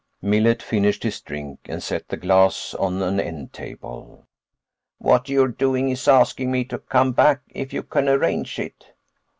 Millet 0.19 0.63
finished 0.63 1.03
his 1.03 1.21
drink 1.21 1.59
and 1.65 1.83
set 1.83 2.07
the 2.09 2.17
glass 2.17 2.73
on 2.73 3.03
an 3.03 3.19
end 3.19 3.53
table. 3.53 4.25
"What 4.97 5.29
you're 5.29 5.47
doing 5.47 5.89
is 5.89 6.07
asking 6.07 6.49
me 6.49 6.63
to 6.73 6.79
come 6.79 7.11
back 7.11 7.41
if 7.51 7.71
you 7.71 7.83
can 7.83 8.09
arrange 8.09 8.57
it." 8.57 8.93